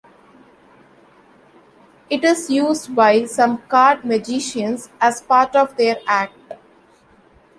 [2.09, 6.53] It is used by some card magicians as part of their act.